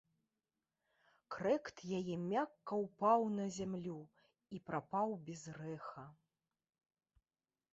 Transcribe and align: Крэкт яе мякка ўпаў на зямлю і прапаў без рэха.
Крэкт 1.33 1.77
яе 1.97 2.15
мякка 2.23 2.79
ўпаў 2.85 3.25
на 3.35 3.45
зямлю 3.57 3.99
і 4.57 4.61
прапаў 4.71 5.15
без 5.29 5.41
рэха. 5.59 6.05